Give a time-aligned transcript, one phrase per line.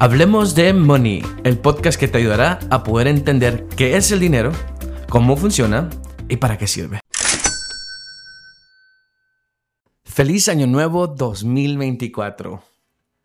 [0.00, 4.50] Hablemos de Money, el podcast que te ayudará a poder entender qué es el dinero,
[5.08, 5.88] cómo funciona
[6.28, 7.00] y para qué sirve.
[10.02, 12.62] Feliz Año Nuevo 2024.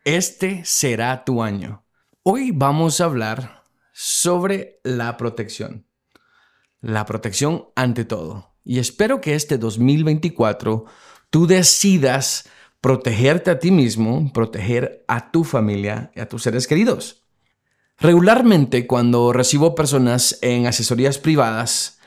[0.06, 1.84] Este será tu año.
[2.22, 5.88] Hoy vamos a hablar sobre la protección.
[6.82, 8.54] La protección ante todo.
[8.64, 10.86] Y espero que este 2024
[11.32, 12.48] tú decidas
[12.82, 17.26] protegerte a ti mismo, proteger a tu familia y a tus seres queridos.
[17.98, 22.00] Regularmente cuando recibo personas en asesorías privadas,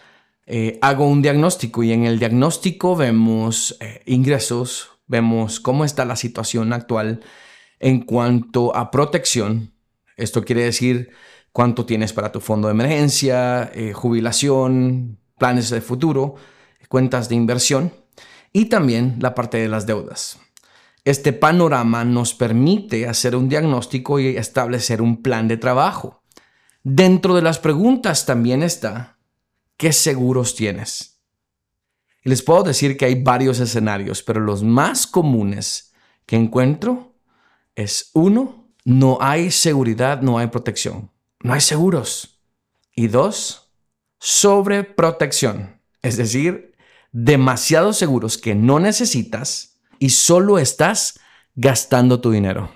[0.46, 6.16] eh, hago un diagnóstico y en el diagnóstico vemos eh, ingresos, vemos cómo está la
[6.16, 7.20] situación actual
[7.78, 9.74] en cuanto a protección.
[10.16, 11.10] Esto quiere decir
[11.52, 16.36] cuánto tienes para tu fondo de emergencia, eh, jubilación, planes de futuro,
[16.88, 17.92] cuentas de inversión
[18.52, 20.38] y también la parte de las deudas.
[21.04, 26.22] Este panorama nos permite hacer un diagnóstico y establecer un plan de trabajo.
[26.84, 29.18] Dentro de las preguntas también está,
[29.76, 31.20] ¿qué seguros tienes?
[32.24, 35.92] Y les puedo decir que hay varios escenarios, pero los más comunes
[36.24, 37.16] que encuentro
[37.74, 41.10] es uno, no hay seguridad, no hay protección,
[41.42, 42.40] no hay seguros.
[42.94, 43.72] Y dos,
[44.18, 46.76] sobreprotección, es decir,
[47.10, 49.71] demasiados seguros que no necesitas
[50.02, 51.20] y solo estás
[51.54, 52.72] gastando tu dinero.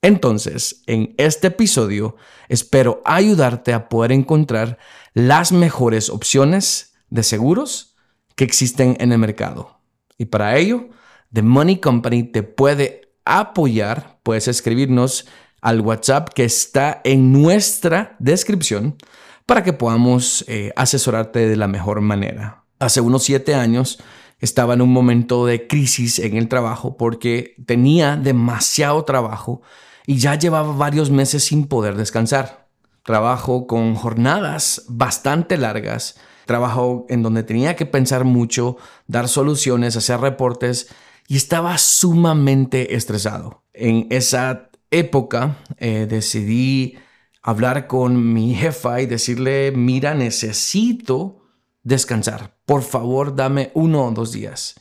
[0.00, 2.16] Entonces, en este episodio,
[2.48, 4.78] espero ayudarte a poder encontrar
[5.12, 7.96] las mejores opciones de seguros
[8.34, 9.82] que existen en el mercado.
[10.16, 10.88] Y para ello,
[11.34, 14.18] The Money Company te puede apoyar.
[14.22, 15.26] Puedes escribirnos
[15.60, 18.96] al WhatsApp que está en nuestra descripción
[19.44, 22.64] para que podamos eh, asesorarte de la mejor manera.
[22.78, 23.98] Hace unos siete años,
[24.42, 29.62] estaba en un momento de crisis en el trabajo porque tenía demasiado trabajo
[30.04, 32.68] y ya llevaba varios meses sin poder descansar.
[33.04, 38.76] Trabajo con jornadas bastante largas, trabajo en donde tenía que pensar mucho,
[39.06, 40.88] dar soluciones, hacer reportes
[41.28, 43.62] y estaba sumamente estresado.
[43.72, 46.98] En esa época eh, decidí
[47.42, 51.44] hablar con mi jefa y decirle, mira, necesito
[51.84, 52.51] descansar.
[52.66, 54.74] Por favor, dame uno o dos días.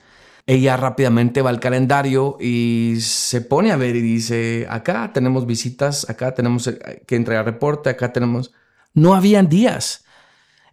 [0.47, 6.09] Ella rápidamente va al calendario y se pone a ver y dice, acá tenemos visitas,
[6.09, 8.51] acá tenemos eh, que entregar reporte, acá tenemos...
[8.93, 10.03] No habían días.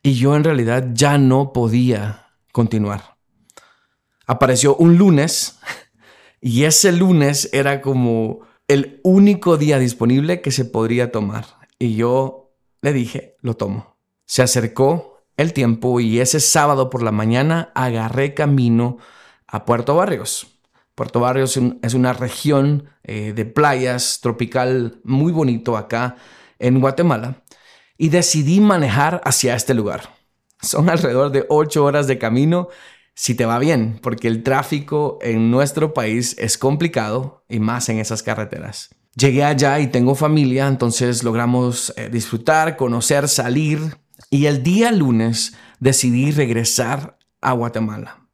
[0.02, 3.16] Y yo en realidad ya no podía continuar.
[4.26, 5.58] Apareció un lunes
[6.40, 11.46] y ese lunes era como el único día disponible que se podría tomar.
[11.78, 12.52] Y yo
[12.82, 13.96] le dije, lo tomo.
[14.24, 15.07] Se acercó
[15.38, 18.98] el tiempo y ese sábado por la mañana agarré camino
[19.46, 20.48] a Puerto Barrios.
[20.94, 26.16] Puerto Barrios es una región eh, de playas tropical muy bonito acá
[26.58, 27.42] en Guatemala
[27.96, 30.10] y decidí manejar hacia este lugar.
[30.60, 32.68] Son alrededor de ocho horas de camino
[33.14, 37.98] si te va bien, porque el tráfico en nuestro país es complicado y más en
[37.98, 38.90] esas carreteras.
[39.14, 43.98] Llegué allá y tengo familia, entonces logramos eh, disfrutar, conocer, salir,
[44.30, 48.28] y el día lunes decidí regresar a Guatemala.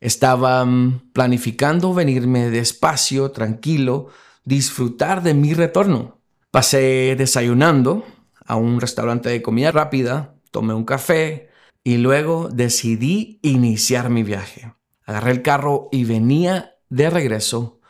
[0.00, 4.08] Estaba mm, planificando venirme despacio, tranquilo,
[4.44, 6.20] disfrutar de mi retorno.
[6.50, 8.04] Pasé desayunando
[8.44, 11.50] a un restaurante de comida rápida, tomé un café
[11.84, 14.74] y luego decidí iniciar mi viaje.
[15.04, 17.80] Agarré el carro y venía de regreso,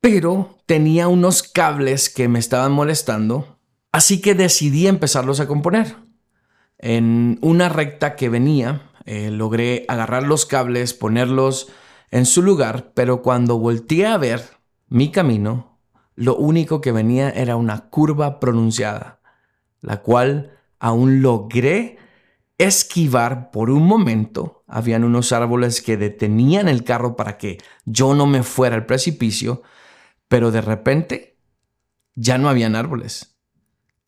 [0.00, 3.58] pero tenía unos cables que me estaban molestando,
[3.92, 6.07] así que decidí empezarlos a componer.
[6.78, 11.68] En una recta que venía, eh, logré agarrar los cables, ponerlos
[12.10, 14.42] en su lugar, pero cuando volteé a ver
[14.88, 15.78] mi camino,
[16.14, 19.20] lo único que venía era una curva pronunciada,
[19.80, 21.98] la cual aún logré
[22.58, 24.64] esquivar por un momento.
[24.66, 29.62] Habían unos árboles que detenían el carro para que yo no me fuera al precipicio,
[30.28, 31.38] pero de repente
[32.14, 33.36] ya no habían árboles.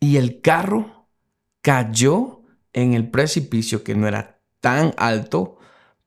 [0.01, 1.07] Y el carro
[1.63, 2.40] cayó
[2.73, 5.59] en el precipicio que no era tan alto,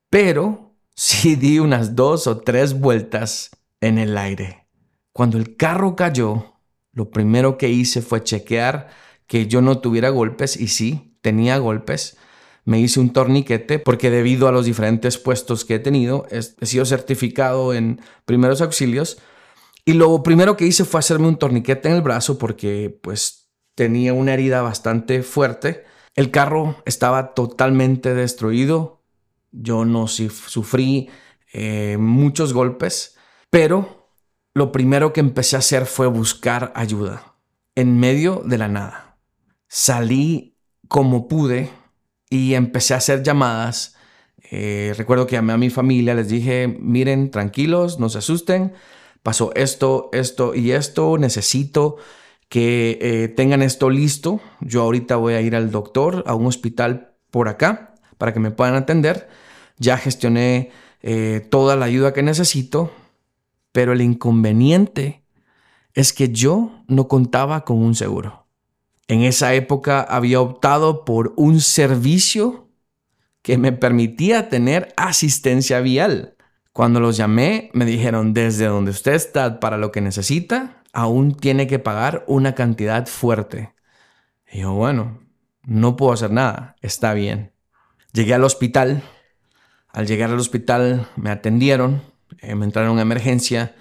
[0.10, 3.52] pero sí di unas dos o tres vueltas
[3.82, 4.68] en el aire.
[5.12, 6.56] Cuando el carro cayó,
[6.92, 8.90] lo primero que hice fue chequear
[9.28, 12.18] que yo no tuviera golpes y sí, tenía golpes.
[12.66, 16.86] Me hice un torniquete porque debido a los diferentes puestos que he tenido, he sido
[16.86, 19.18] certificado en primeros auxilios.
[19.86, 24.14] Y lo primero que hice fue hacerme un torniquete en el brazo porque pues tenía
[24.14, 25.84] una herida bastante fuerte
[26.16, 29.02] el carro estaba totalmente destruido.
[29.52, 31.10] Yo no sufrí
[31.54, 33.16] eh, muchos golpes,
[33.50, 34.10] pero
[34.54, 37.36] lo primero que empecé a hacer fue buscar ayuda
[37.76, 39.18] en medio de la nada.
[39.68, 40.58] Salí
[40.88, 41.72] como pude
[42.30, 43.96] y empecé a hacer llamadas.
[44.52, 48.74] Eh, recuerdo que llamé a mi familia, les dije, miren, tranquilos, no se asusten,
[49.24, 51.98] pasó esto, esto y esto, necesito
[52.50, 54.42] que eh, tengan esto listo.
[54.62, 58.52] Yo ahorita voy a ir al doctor, a un hospital por acá, para que me
[58.52, 59.28] puedan atender.
[59.78, 62.92] Ya gestioné eh, toda la ayuda que necesito,
[63.72, 65.24] pero el inconveniente
[65.94, 68.48] es que yo no contaba con un seguro.
[69.08, 72.70] En esa época había optado por un servicio
[73.42, 76.36] que me permitía tener asistencia vial.
[76.72, 81.68] Cuando los llamé, me dijeron, desde donde usted está para lo que necesita, aún tiene
[81.68, 83.74] que pagar una cantidad fuerte.
[84.52, 85.20] Y yo, bueno,
[85.64, 87.52] no puedo hacer nada, está bien.
[88.14, 89.04] Llegué al hospital.
[89.90, 92.02] Al llegar al hospital me atendieron
[92.42, 93.76] eh, me entraron a emergencia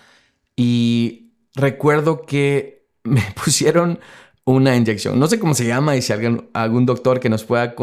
[0.57, 4.01] y recuerdo que me pusieron
[4.45, 5.19] una inyección.
[5.19, 7.75] No sé cómo se llama y si alguien, algún doctor que nos pueda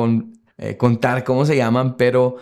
[0.57, 2.37] eh, contar cómo se llaman, pero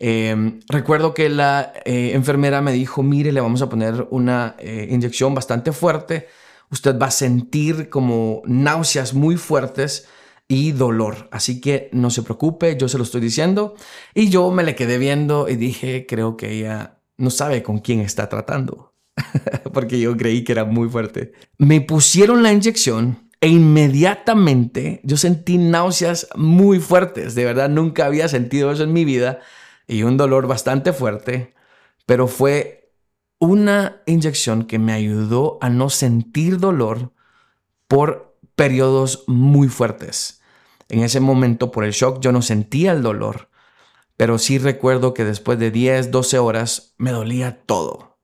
[0.00, 5.34] em, recuerdo que la eh, enfermera me dijo, mire, le vamos a poner una inyección
[5.34, 6.26] bastante fuerte.
[6.70, 10.08] Usted va a sentir como náuseas muy fuertes
[10.50, 11.28] y dolor.
[11.30, 13.76] Así que no se preocupe, yo se lo estoy diciendo.
[14.14, 18.00] Y yo me le quedé viendo y dije, creo que ella no sabe con quién
[18.00, 18.94] está tratando,
[19.72, 21.32] porque yo creí que era muy fuerte.
[21.58, 28.28] Me pusieron la inyección e inmediatamente yo sentí náuseas muy fuertes, de verdad nunca había
[28.28, 29.40] sentido eso en mi vida
[29.90, 31.52] y un dolor bastante fuerte,
[32.06, 32.92] pero fue
[33.40, 37.12] una inyección que me ayudó a no sentir dolor
[37.88, 40.42] por periodos muy fuertes.
[40.88, 43.50] En ese momento, por el shock, yo no sentía el dolor,
[44.16, 48.20] pero sí recuerdo que después de 10, 12 horas me dolía todo,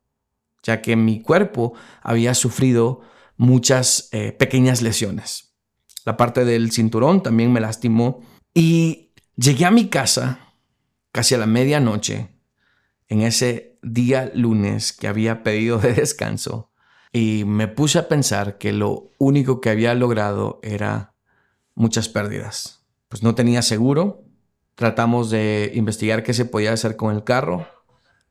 [0.62, 3.00] ya que mi cuerpo había sufrido
[3.36, 5.56] muchas eh, pequeñas lesiones.
[6.04, 8.20] La parte del cinturón también me lastimó
[8.54, 10.45] y llegué a mi casa
[11.16, 12.28] casi a la medianoche
[13.08, 16.70] en ese día lunes que había pedido de descanso
[17.10, 21.14] y me puse a pensar que lo único que había logrado era
[21.74, 22.84] muchas pérdidas.
[23.08, 24.26] Pues no tenía seguro,
[24.76, 27.66] Tratamos de investigar qué se podía hacer con el carro.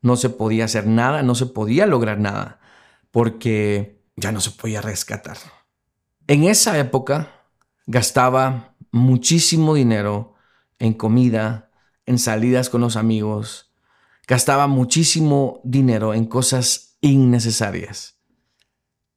[0.00, 2.60] No se podía hacer nada, no se podía lograr nada,
[3.10, 5.36] porque ya no se podía rescatar.
[6.28, 7.48] En esa época
[7.86, 10.34] gastaba muchísimo dinero
[10.78, 11.65] en comida,
[12.06, 13.72] en salidas con los amigos.
[14.26, 18.18] Gastaba muchísimo dinero en cosas innecesarias.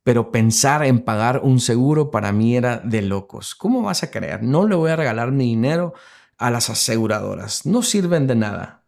[0.03, 3.56] Pero pensar en pagar un seguro para mí era de locos.
[3.56, 4.44] ¿Cómo vas a creer?
[4.44, 5.94] No le voy a regalar mi dinero
[6.38, 7.65] a las aseguradoras.
[7.65, 8.83] No sirven de nada.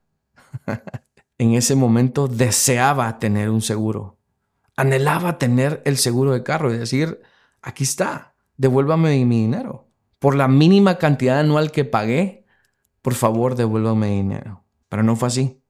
[1.37, 4.17] en ese momento deseaba tener un seguro.
[4.75, 7.21] Anhelaba tener el seguro de carro y decir,
[7.61, 9.89] aquí está, devuélvame mi dinero.
[10.17, 12.40] Por la mínima cantidad anual que pagué,
[13.01, 14.63] por favor, devuélvame dinero.
[14.89, 15.61] Pero no fue así.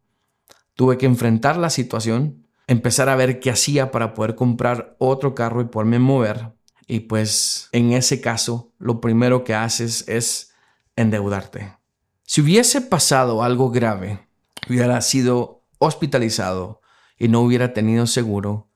[0.75, 5.61] Tuve que enfrentar la situación, empezar a ver qué hacía para poder comprar otro carro
[5.61, 6.53] y poderme mover.
[6.87, 10.53] Y pues en ese caso, lo primero que haces es
[10.95, 11.77] endeudarte.
[12.23, 14.27] Si hubiese pasado algo grave,
[14.69, 16.81] hubiera sido hospitalizado
[17.17, 18.69] y no hubiera tenido seguro,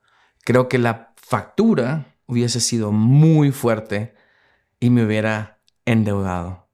[0.44, 4.14] creo que la factura hubiese sido muy fuerte
[4.80, 6.65] y me hubiera endeudado.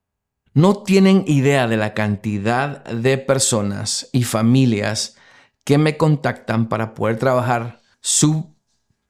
[0.55, 5.17] No tienen idea de la cantidad de personas y familias
[5.65, 8.55] que me contactan para poder trabajar su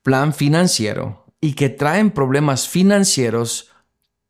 [0.02, 3.70] plan financiero y que traen problemas financieros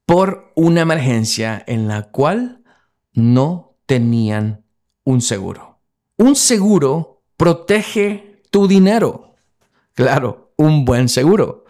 [0.07, 2.62] por una emergencia en la cual
[3.12, 4.64] no tenían
[5.04, 5.81] un seguro.
[6.16, 9.35] Un seguro protege tu dinero.
[9.95, 11.62] Claro, un buen seguro.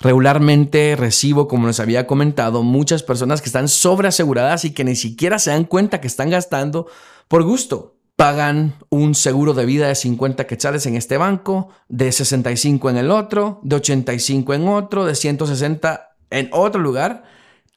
[0.00, 5.38] Regularmente recibo, como les había comentado, muchas personas que están sobreaseguradas y que ni siquiera
[5.38, 6.86] se dan cuenta que están gastando
[7.28, 7.96] por gusto.
[8.16, 13.10] Pagan un seguro de vida de 50 quetzales en este banco, de 65 en el
[13.10, 17.24] otro, de 85 en otro, de 160 en otro lugar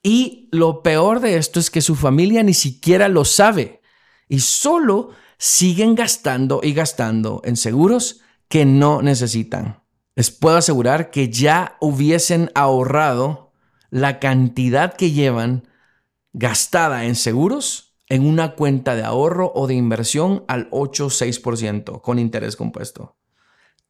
[0.03, 3.81] y lo peor de esto es que su familia ni siquiera lo sabe
[4.29, 9.83] y solo siguen gastando y gastando en seguros que no necesitan.
[10.17, 13.53] Les puedo asegurar que ya hubiesen ahorrado
[13.91, 15.67] la cantidad que llevan
[16.33, 22.01] gastada en seguros en una cuenta de ahorro o de inversión al 8 o 6%
[22.01, 23.15] con interés compuesto.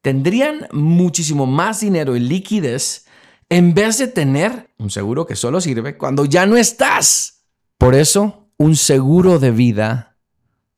[0.02, 3.06] Tendrían muchísimo más dinero en liquidez
[3.48, 7.46] en vez de tener un seguro que solo sirve cuando ya no estás.
[7.78, 10.18] Por eso, un seguro de vida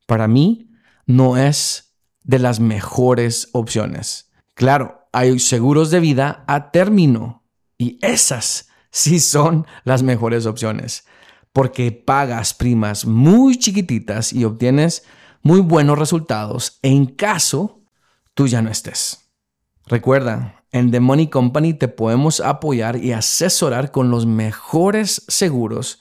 [0.05, 0.69] para mí
[1.07, 4.29] no es de las mejores opciones.
[4.53, 7.43] Claro, hay seguros de vida a término.
[7.77, 11.05] Y esas sí son las mejores opciones,
[11.53, 15.03] porque pagas primas muy chiquititas y obtienes
[15.41, 17.81] muy buenos resultados en caso
[18.33, 19.31] tú ya no estés.
[19.85, 25.99] Recuerda, en The Money Company te podemos apoyar y asesorar con los mejores seguros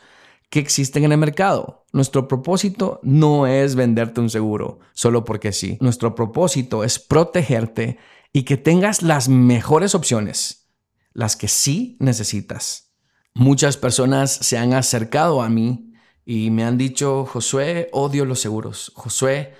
[0.50, 1.86] que existen en el mercado.
[1.92, 5.78] Nuestro propósito no es venderte un seguro solo porque sí.
[5.80, 7.98] Nuestro propósito es protegerte
[8.32, 10.68] y que tengas las mejores opciones,
[11.12, 12.92] las que sí necesitas.
[13.34, 15.92] Muchas personas se han acercado a mí
[16.24, 18.92] y me han dicho, Josué, odio los seguros.
[18.94, 19.54] Josué,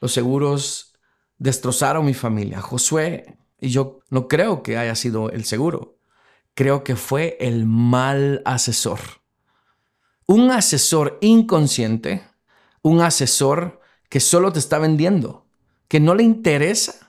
[0.00, 0.94] los seguros
[1.38, 2.60] destrozaron mi familia.
[2.60, 5.98] Josué, y yo no creo que haya sido el seguro.
[6.54, 8.98] Creo que fue el mal asesor.
[10.26, 12.26] Un asesor inconsciente,
[12.82, 15.46] un asesor que solo te está vendiendo,
[15.86, 17.07] que no le interesa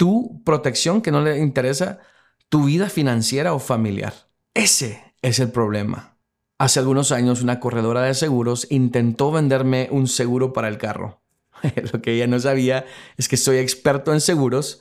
[0.00, 1.98] tu protección, que no le interesa
[2.48, 4.14] tu vida financiera o familiar.
[4.54, 6.16] Ese es el problema.
[6.56, 11.20] Hace algunos años una corredora de seguros intentó venderme un seguro para el carro.
[11.92, 12.86] Lo que ella no sabía
[13.18, 14.80] es que soy experto en seguros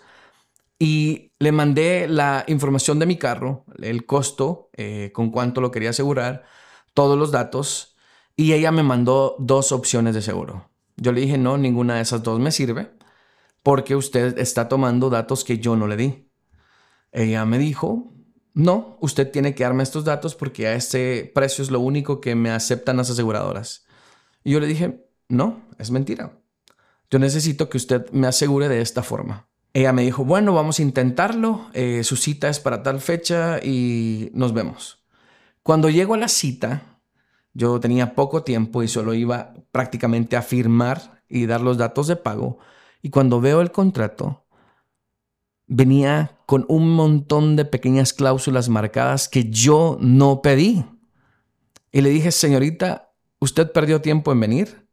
[0.80, 5.90] y le mandé la información de mi carro, el costo, eh, con cuánto lo quería
[5.90, 6.46] asegurar,
[6.94, 7.98] todos los datos
[8.38, 10.70] y ella me mandó dos opciones de seguro.
[10.96, 12.98] Yo le dije, no, ninguna de esas dos me sirve
[13.64, 16.30] porque usted está tomando datos que yo no le di.
[17.12, 18.14] Ella me dijo,
[18.54, 22.36] no, usted tiene que darme estos datos porque a este precio es lo único que
[22.36, 23.86] me aceptan las aseguradoras.
[24.44, 26.40] Y yo le dije, no, es mentira.
[27.10, 29.48] Yo necesito que usted me asegure de esta forma.
[29.74, 31.70] Ella me dijo, bueno, vamos a intentarlo.
[31.74, 35.06] Eh, su cita es para tal fecha y nos vemos.
[35.64, 37.02] Cuando llego a la cita,
[37.54, 42.16] yo tenía poco tiempo y solo iba prácticamente a firmar y dar los datos de
[42.16, 42.60] pago.
[43.02, 44.46] Y cuando veo el contrato,
[45.68, 50.84] venía con un montón de pequeñas cláusulas marcadas que yo no pedí.
[51.92, 54.88] Y le dije, señorita, usted perdió tiempo en venir,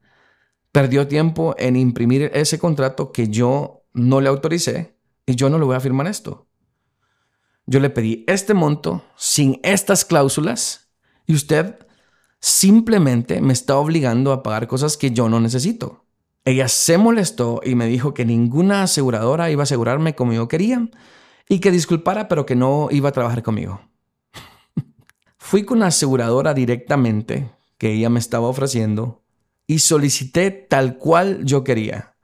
[0.70, 5.64] perdió tiempo en imprimir ese contrato que yo no le autoricé y yo no le
[5.64, 6.46] voy a firmar esto.
[7.66, 10.92] Yo le pedí este monto sin estas cláusulas
[11.26, 11.86] y usted
[12.38, 16.05] simplemente me está obligando a pagar cosas que yo no necesito.
[16.46, 20.88] Ella se molestó y me dijo que ninguna aseguradora iba a asegurarme como yo quería
[21.48, 23.80] y que disculpara, pero que no iba a trabajar conmigo.
[25.38, 29.24] Fui con la aseguradora directamente que ella me estaba ofreciendo
[29.66, 32.14] y solicité tal cual yo quería.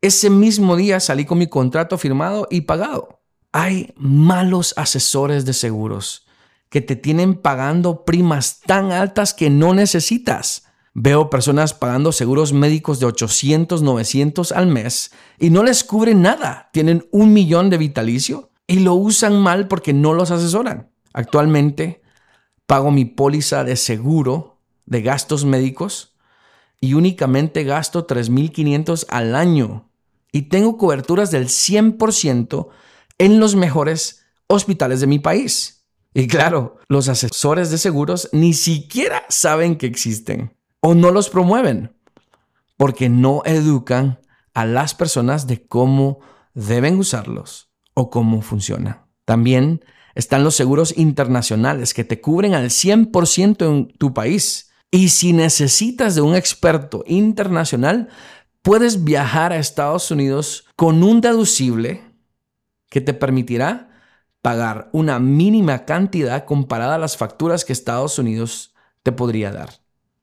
[0.00, 3.20] Ese mismo día salí con mi contrato firmado y pagado.
[3.52, 6.26] Hay malos asesores de seguros
[6.70, 10.64] que te tienen pagando primas tan altas que no necesitas.
[11.02, 16.68] Veo personas pagando seguros médicos de 800, 900 al mes y no les cubren nada.
[16.74, 20.90] Tienen un millón de vitalicio y lo usan mal porque no los asesoran.
[21.14, 22.02] Actualmente
[22.66, 26.18] pago mi póliza de seguro de gastos médicos
[26.82, 29.90] y únicamente gasto 3.500 al año
[30.32, 32.68] y tengo coberturas del 100%
[33.16, 35.86] en los mejores hospitales de mi país.
[36.12, 41.94] Y claro, los asesores de seguros ni siquiera saben que existen o no los promueven
[42.76, 44.20] porque no educan
[44.54, 46.20] a las personas de cómo
[46.54, 49.06] deben usarlos o cómo funciona.
[49.24, 49.84] También
[50.14, 54.70] están los seguros internacionales que te cubren al 100% en tu país.
[54.90, 58.08] Y si necesitas de un experto internacional,
[58.62, 62.02] puedes viajar a Estados Unidos con un deducible
[62.88, 63.90] que te permitirá
[64.42, 69.70] pagar una mínima cantidad comparada a las facturas que Estados Unidos te podría dar.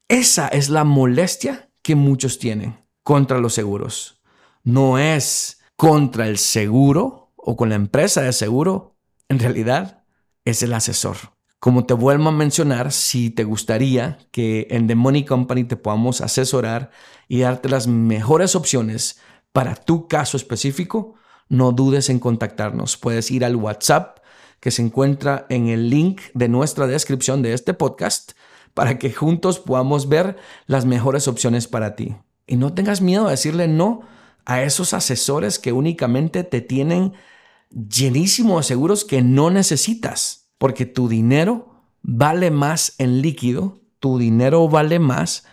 [0.08, 4.22] Esa es la molestia que muchos tienen contra los seguros.
[4.64, 8.96] No es contra el seguro o con la empresa de seguro,
[9.28, 10.04] en realidad
[10.46, 11.16] es el asesor.
[11.60, 16.22] Como te vuelvo a mencionar, si te gustaría que en The Money Company te podamos
[16.22, 16.90] asesorar
[17.28, 19.18] y darte las mejores opciones
[19.52, 21.16] para tu caso específico,
[21.50, 22.96] no dudes en contactarnos.
[22.96, 24.20] Puedes ir al WhatsApp
[24.60, 28.32] que se encuentra en el link de nuestra descripción de este podcast
[28.78, 30.36] para que juntos podamos ver
[30.68, 32.14] las mejores opciones para ti.
[32.46, 34.02] Y no tengas miedo de decirle no
[34.44, 37.12] a esos asesores que únicamente te tienen
[37.72, 44.68] llenísimo de seguros que no necesitas, porque tu dinero vale más en líquido, tu dinero
[44.68, 45.44] vale más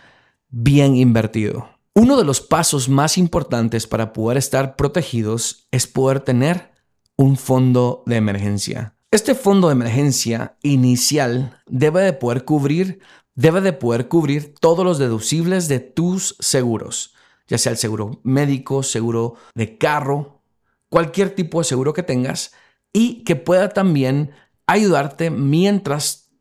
[0.48, 1.68] bien invertido.
[1.94, 6.70] Uno de los pasos más importantes para poder estar protegidos es poder tener
[7.16, 8.95] un fondo de emergencia.
[9.12, 13.00] Este fondo de emergencia inicial debe de poder cubrir,
[13.36, 17.14] debe de poder cubrir todos los deducibles de tus seguros,
[17.46, 20.42] ya sea el seguro médico, seguro de carro,
[20.88, 22.52] cualquier tipo de seguro que tengas,
[22.92, 24.32] y que pueda también
[24.66, 26.32] ayudarte mientras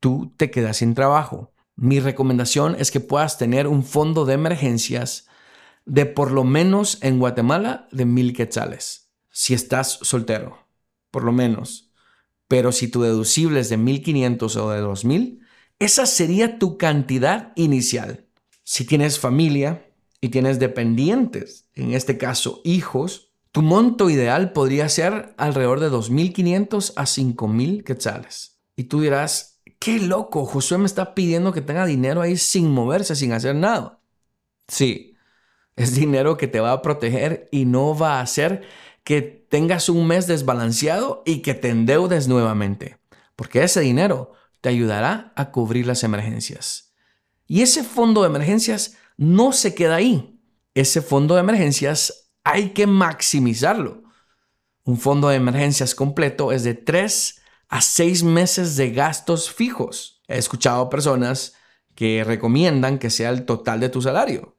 [0.00, 1.52] tú te quedas sin trabajo.
[1.76, 5.28] Mi recomendación es que puedas tener un fondo de emergencias
[5.84, 9.10] de por lo menos en Guatemala de mil quetzales.
[9.28, 10.66] Si estás soltero,
[11.10, 11.83] por lo menos.
[12.48, 15.40] Pero si tu deducible es de 1500 o de 2000,
[15.78, 18.26] esa sería tu cantidad inicial.
[18.62, 25.34] Si tienes familia y tienes dependientes, en este caso hijos, tu monto ideal podría ser
[25.36, 28.58] alrededor de 2.500 a 5.000 quetzales.
[28.76, 33.14] Y tú dirás, qué loco, Josué me está pidiendo que tenga dinero ahí sin moverse,
[33.14, 34.00] sin hacer nada.
[34.66, 35.14] Sí,
[35.76, 38.62] es dinero que te va a proteger y no va a hacer
[39.04, 42.98] que tengas un mes desbalanceado y que te endeudes nuevamente.
[43.36, 46.94] Porque ese dinero te ayudará a cubrir las emergencias.
[47.46, 50.40] Y ese fondo de emergencias no se queda ahí.
[50.72, 54.04] Ese fondo de emergencias hay que maximizarlo.
[54.84, 60.22] Un fondo de emergencias completo es de 3 a 6 meses de gastos fijos.
[60.28, 61.54] He escuchado personas
[61.94, 64.56] que recomiendan que sea el total de tu salario.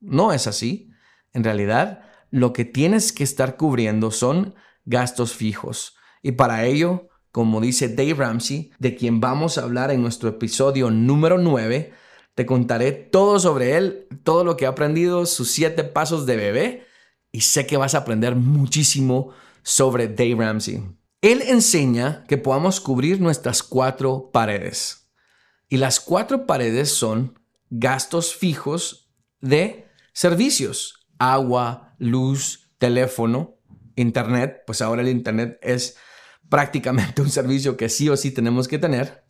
[0.00, 0.90] No es así.
[1.32, 5.96] En realidad, lo que tienes que estar cubriendo son gastos fijos.
[6.22, 10.90] Y para ello, como dice Dave Ramsey, de quien vamos a hablar en nuestro episodio
[10.90, 11.92] número 9,
[12.34, 16.86] te contaré todo sobre él, todo lo que ha aprendido, sus siete pasos de bebé,
[17.32, 19.30] y sé que vas a aprender muchísimo
[19.62, 20.82] sobre Dave Ramsey.
[21.22, 25.10] Él enseña que podamos cubrir nuestras cuatro paredes.
[25.68, 33.58] Y las cuatro paredes son gastos fijos de Servicios, agua, luz, teléfono,
[33.94, 35.96] internet, pues ahora el internet es
[36.48, 39.24] prácticamente un servicio que sí o sí tenemos que tener.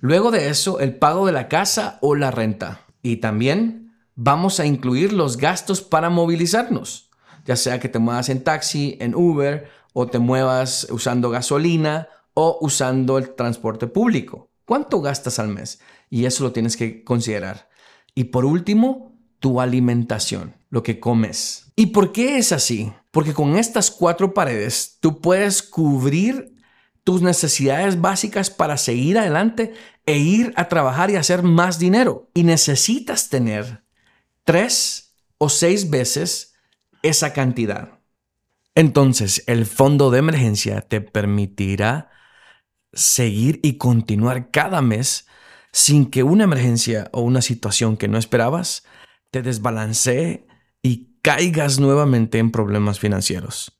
[0.00, 2.82] Luego de eso, el pago de la casa o la renta.
[3.02, 7.10] Y también vamos a incluir los gastos para movilizarnos,
[7.44, 12.58] ya sea que te muevas en taxi, en Uber o te muevas usando gasolina o
[12.60, 14.50] usando el transporte público.
[14.66, 15.80] ¿Cuánto gastas al mes?
[16.10, 17.68] Y eso lo tienes que considerar.
[18.14, 19.13] Y por último,
[19.44, 21.66] tu alimentación, lo que comes.
[21.76, 22.90] ¿Y por qué es así?
[23.10, 26.56] Porque con estas cuatro paredes tú puedes cubrir
[27.04, 29.74] tus necesidades básicas para seguir adelante
[30.06, 32.30] e ir a trabajar y hacer más dinero.
[32.32, 33.84] Y necesitas tener
[34.44, 36.54] tres o seis veces
[37.02, 38.00] esa cantidad.
[38.74, 42.08] Entonces, el fondo de emergencia te permitirá
[42.94, 45.26] seguir y continuar cada mes
[45.70, 48.84] sin que una emergencia o una situación que no esperabas
[49.34, 50.46] te desbalancee
[50.80, 53.76] y caigas nuevamente en problemas financieros.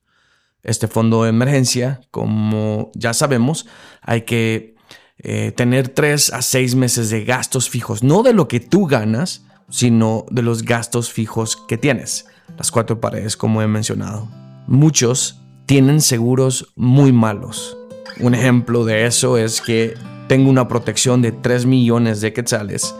[0.65, 3.65] Este fondo de emergencia, como ya sabemos,
[4.03, 4.75] hay que
[5.19, 9.47] eh, tener tres a seis meses de gastos fijos, no de lo que tú ganas,
[9.71, 12.27] sino de los gastos fijos que tienes.
[12.59, 14.29] Las cuatro paredes, como he mencionado.
[14.67, 17.79] Muchos tienen seguros muy malos.
[18.19, 19.95] Un ejemplo de eso es que
[20.27, 22.93] tengo una protección de 3 millones de quetzales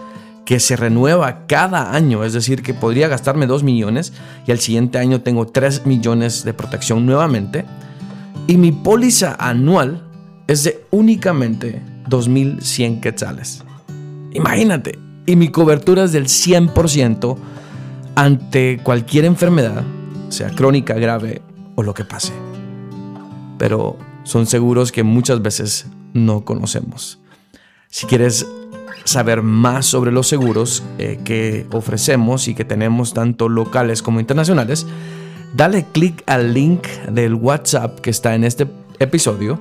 [0.45, 4.13] que se renueva cada año, es decir, que podría gastarme 2 millones
[4.47, 7.65] y al siguiente año tengo 3 millones de protección nuevamente.
[8.47, 10.03] Y mi póliza anual
[10.47, 13.65] es de únicamente 2.100 quetzales.
[14.33, 17.37] Imagínate, y mi cobertura es del 100%
[18.15, 19.83] ante cualquier enfermedad,
[20.29, 21.41] sea crónica, grave
[21.75, 22.33] o lo que pase.
[23.59, 27.21] Pero son seguros que muchas veces no conocemos.
[27.89, 28.47] Si quieres
[29.05, 34.87] saber más sobre los seguros eh, que ofrecemos y que tenemos tanto locales como internacionales,
[35.55, 38.67] dale clic al link del WhatsApp que está en este
[38.99, 39.59] episodio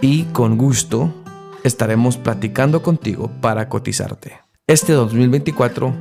[0.00, 1.12] y con gusto
[1.64, 4.40] estaremos platicando contigo para cotizarte.
[4.66, 5.94] Este 2024,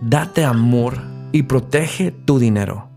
[0.00, 0.98] date amor
[1.32, 2.88] y protege tu dinero.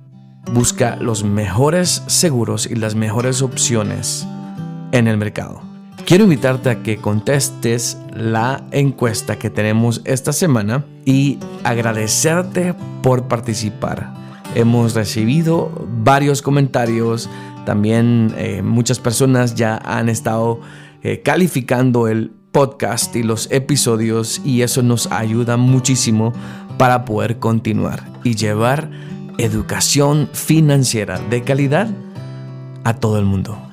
[0.51, 4.27] Busca los mejores seguros y las mejores opciones
[4.91, 5.72] en el mercado.
[6.05, 14.13] Quiero invitarte a que contestes la encuesta que tenemos esta semana y agradecerte por participar.
[14.53, 15.71] Hemos recibido
[16.03, 17.29] varios comentarios,
[17.65, 20.59] también eh, muchas personas ya han estado
[21.03, 26.33] eh, calificando el podcast y los episodios y eso nos ayuda muchísimo
[26.77, 28.91] para poder continuar y llevar
[29.37, 31.89] educación financiera de calidad
[32.83, 33.72] a todo el mundo.